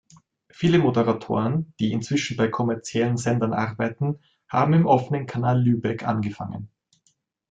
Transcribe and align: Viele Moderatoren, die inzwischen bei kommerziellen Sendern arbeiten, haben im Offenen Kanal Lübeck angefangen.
Viele 0.49 0.79
Moderatoren, 0.79 1.75
die 1.79 1.91
inzwischen 1.91 2.35
bei 2.35 2.47
kommerziellen 2.47 3.17
Sendern 3.17 3.53
arbeiten, 3.53 4.17
haben 4.49 4.73
im 4.73 4.87
Offenen 4.87 5.27
Kanal 5.27 5.61
Lübeck 5.63 6.07
angefangen. 6.07 6.71